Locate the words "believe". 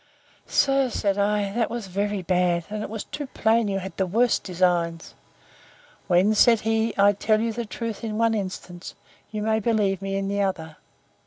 9.59-10.01